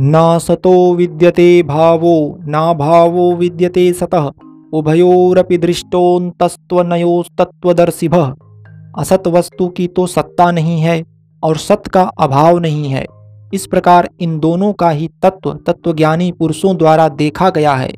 न 0.00 0.38
सतो 0.42 0.94
विद्यते 0.94 1.62
भावो, 1.62 2.38
न 2.42 2.74
भावो 2.78 3.34
विद्यते 3.34 3.92
सतः। 3.92 4.30
उभयोरपि 4.72 5.58
दृष्टोन्तस्त्वनयोस्तत्वदर्शिभ 5.58 8.36
असत 8.98 9.22
वस्तु 9.26 9.68
की 9.68 9.86
तो 9.86 10.06
सत्ता 10.06 10.50
नहीं 10.50 10.80
है 10.80 11.04
और 11.42 11.56
सत 11.56 11.86
का 11.86 12.02
अभाव 12.02 12.58
नहीं 12.58 12.88
है। 12.88 13.06
इस 13.54 13.66
प्रकार 13.66 14.10
इन 14.20 14.38
दोनों 14.38 14.72
का 14.72 14.90
ही 14.90 15.10
तत्व, 15.22 15.54
तत्वज्ञानी 15.54 16.32
पुरुषों 16.32 16.76
द्वारा 16.76 17.08
देखा 17.08 17.50
गया 17.50 17.74
है। 17.74 17.92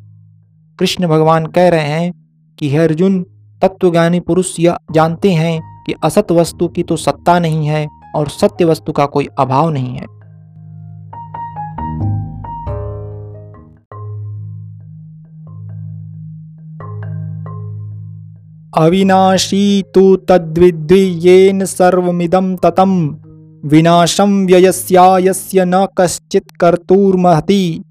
कृष्ण 0.78 1.08
भगवान 1.08 1.46
कह 1.46 1.68
रहे 1.68 1.80
हैं 1.80 2.12
कि, 2.58 2.70
हे 2.70 2.76
अर्जुन, 2.76 3.26
तत्वज्ञानी 3.62 4.20
पुरुष 4.20 4.60
यह 4.60 4.76
जानते 4.92 5.30
हैं 5.30 5.84
कि 5.86 5.94
असत 6.04 6.32
वस्तु 6.32 6.68
की 6.68 6.82
तो 6.82 6.96
सत्ता 6.96 7.38
नहीं 7.38 7.66
है 7.66 7.88
और 8.16 8.28
सत्य 8.28 8.64
वस्तु 8.64 8.92
का 8.92 9.06
कोई 9.06 9.28
अभाव 9.38 9.70
नहीं 9.70 9.86
है। 9.86 10.19
अविनाशी 18.76 19.82
तो 19.82 20.16
तद्विद्वि 20.16 21.18
येन 21.18 21.64
सर्वमिदं 21.64 22.56
ततम। 22.56 23.16
विनाशम 23.64 24.46
व्ययस्यायस्य 24.46 25.64
न 25.64 25.86
कश्चित 25.98 26.44
कर्तूर्महति। 26.60 27.82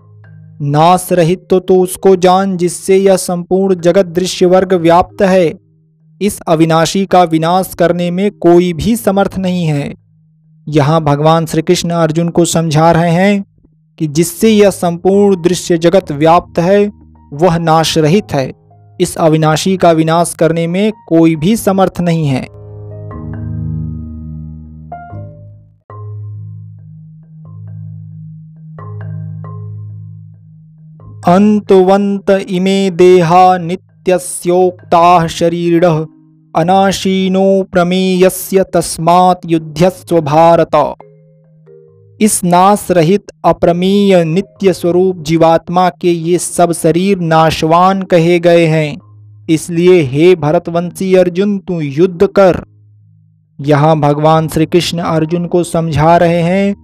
नाश 0.62 1.10
रहित 1.12 1.48
तो, 1.50 1.60
तो 1.60 1.80
उसको 1.80 2.16
जान 2.16 2.58
जिससे 2.58 2.98
यह 2.98 3.16
संपूर्ण 3.16 3.76
जगत 3.76 4.06
दृश्य 4.06 4.46
वर्ग 4.46 4.74
व्याप्त 4.74 5.22
है। 5.22 5.54
इस 6.22 6.40
अविनाशी 6.48 7.06
का 7.06 7.24
विनाश 7.24 7.74
करने 7.74 8.12
में 8.12 8.32
कोई 8.32 8.74
भी 8.74 8.96
समर्थ 8.96 9.38
नहीं 9.38 9.66
है। 9.66 9.94
यहाँ 10.68 11.02
भगवान 11.02 11.46
श्री 11.46 11.62
कृष्ण 11.62 11.90
अर्जुन 11.90 12.30
को 12.30 12.46
समझा 12.46 12.92
रहे 12.92 13.12
हैं 13.12 13.46
कि 14.00 14.08
जिससे 14.08 14.50
यह 14.50 14.70
संपूर्ण 14.70 15.42
दृश्य 15.42 15.78
जगत 15.78 16.12
व्याप्त 16.12 16.60
है 16.60 16.92
वह 17.34 17.58
नाश 17.58 17.98
रहित 17.98 18.34
है। 18.34 18.59
इस 19.02 19.16
अविनाशी 19.16 19.78
का 19.78 19.92
विनाश 19.92 20.34
करने 20.40 20.68
में 20.68 20.92
कोई 21.08 21.36
भी 21.36 21.56
समर्थ 21.56 22.02
नहीं 22.02 22.28
है। 22.28 22.42
अंतवंत 31.28 32.30
इमे 32.30 32.90
देहा 32.90 33.58
नित्यस्योक्ता 33.58 35.28
शरीर, 35.28 35.86
अनाशीनो 36.56 37.64
प्रमेयस्य 37.64 38.64
तस्मात् 38.64 39.46
युद्धस्व 39.46 40.22
भारत। 40.22 40.76
इस 42.22 42.44
नाश 42.44 42.88
रहित 42.92 43.24
अप्रमीय 43.46 44.24
नित्य 44.24 44.74
स्वरूप 44.74 45.18
जीवात्मा 45.18 45.90
के 45.90 46.08
ये 46.08 46.38
सब 46.38 46.72
शरीर 46.72 47.20
नाशवान 47.20 48.02
कहे 48.02 48.40
गए 48.40 48.66
हैं। 48.66 48.98
इसलिए 49.50 50.02
हे 50.02 50.36
भरतवंशी 50.36 51.16
अर्जुन, 51.16 51.60
तू 51.60 51.82
युद्ध 51.82 52.28
कर। 52.28 52.64
यहाँ 53.62 54.00
भगवान 54.00 54.48
श्री 54.48 54.66
कृष्ण 54.66 55.00
अर्जुन 55.00 55.46
को 55.46 55.64
समझा 55.64 56.18
रहे 56.18 56.42
हैं 56.42 56.76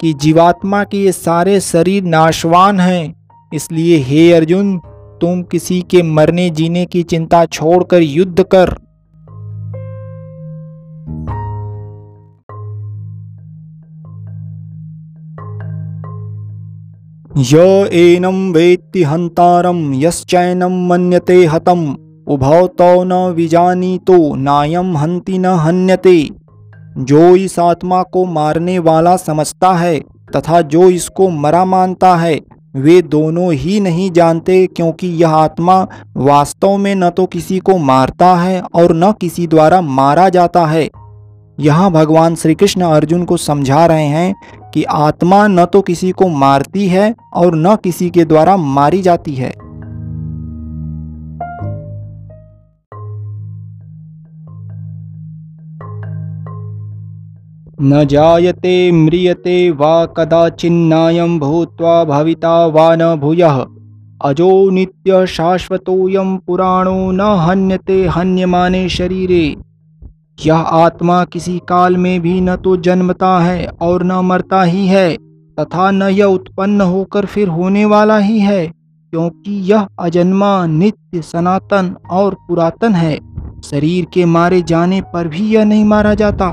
कि 0.00 0.14
जीवात्मा 0.14 0.84
के 0.84 0.98
ये 0.98 1.12
सारे 1.12 1.60
शरीर 1.60 2.02
नाशवान 2.02 2.80
हैं। 2.80 3.14
इसलिए 3.54 3.98
हे 3.98 4.32
अर्जुन, 4.32 4.78
तुम 5.20 5.42
किसी 5.42 5.82
के 5.90 6.02
मरने 6.02 6.50
जीने 6.50 6.86
की 6.86 7.02
चिंता 7.02 7.46
छोड़कर 7.46 8.02
युद्ध 8.02 8.42
कर। 8.42 8.76
य 17.38 18.52
वेत्ति 18.54 19.02
हंतारम 19.02 19.94
यश्चैनं 19.94 20.88
मन्यते 20.88 21.44
हतम। 21.44 21.96
उभौ 22.28 22.66
तो 22.66 23.04
न 23.04 23.12
विजानी 23.12 23.98
तो 24.06 24.34
नायम 24.34 24.96
हंति 24.96 25.38
न 25.38 25.46
हन्यते। 25.46 26.28
जो 26.98 27.36
इस 27.36 27.58
आत्मा 27.58 28.02
को 28.02 28.24
मारने 28.24 28.78
वाला 28.78 29.16
समझता 29.16 29.72
है, 29.72 30.00
तथा 30.36 30.60
जो 30.60 30.90
इसको 30.90 31.28
मरा 31.28 31.64
मानता 31.64 32.16
है, 32.16 32.40
वे 32.76 33.02
दोनों 33.02 33.52
ही 33.52 33.80
नहीं 33.80 34.10
जानते, 34.10 34.66
क्योंकि 34.66 35.06
यह 35.06 35.28
आत्मा 35.28 35.86
वास्तव 36.16 36.76
में 36.76 36.94
न 36.94 37.10
तो 37.10 37.26
किसी 37.26 37.58
को 37.58 37.78
मारता 37.78 38.34
है 38.34 38.62
और 38.74 38.94
न 38.94 39.12
किसी 39.12 39.46
द्वारा 39.46 39.80
मारा 39.80 40.28
जाता 40.28 40.66
है। 40.66 40.88
यहाँ 41.60 41.90
भगवान 41.92 42.34
श्री 42.34 42.54
कृष्ण 42.54 42.82
अर्जुन 42.82 43.24
को 43.24 43.36
समझा 43.36 43.86
रहे 43.86 44.04
हैं 44.04 44.34
कि 44.74 44.84
आत्मा 44.84 45.46
न 45.46 45.64
तो 45.64 45.80
किसी 45.80 46.12
को 46.12 46.28
मारती 46.28 46.86
है 46.88 47.14
और 47.34 47.54
न 47.54 47.76
किसी 47.76 48.10
के 48.10 48.24
द्वारा 48.24 48.56
मारी 48.56 49.02
जाती 49.02 49.34
है। 49.34 49.52
न 57.82 58.04
जायते 58.04 58.92
म्रियते 58.92 59.70
वा 59.70 60.06
कदाचिन्नायं 60.06 61.38
भूत्वा 61.38 62.04
भविता 62.04 62.66
वा 62.66 62.96
न 62.96 63.16
भूयः। 63.16 63.64
अजो 64.22 64.70
नित्य 64.70 65.26
शाश्वतोऽयं 65.26 66.36
पुराणो 66.36 67.10
न 67.10 67.20
हन्यते 67.20 68.06
हन्यमाने 68.06 68.88
शरीरे। 68.88 69.69
यह 70.46 70.56
आत्मा 70.56 71.24
किसी 71.24 71.58
काल 71.68 71.96
में 71.96 72.20
भी 72.20 72.40
न 72.40 72.56
तो 72.56 72.76
जन्मता 72.76 73.38
है 73.38 73.66
और 73.82 74.02
न 74.02 74.12
मरता 74.24 74.62
ही 74.62 74.86
है, 74.86 75.16
तथा 75.58 75.90
न 75.90 76.02
यह 76.02 76.24
उत्पन्न 76.24 76.80
होकर 76.80 77.26
फिर 77.26 77.48
होने 77.48 77.84
वाला 77.84 78.18
ही 78.18 78.38
है, 78.38 78.66
क्योंकि 78.66 79.52
यह 79.72 79.86
अजन्मा 79.98 80.66
नित्य 80.66 81.22
सनातन 81.22 81.94
और 82.10 82.34
पुरातन 82.48 82.94
है। 82.94 83.18
शरीर 83.64 84.06
के 84.14 84.24
मारे 84.24 84.62
जाने 84.62 85.00
पर 85.12 85.28
भी 85.28 85.48
यह 85.48 85.64
नहीं 85.64 85.84
मारा 85.84 86.14
जाता। 86.14 86.48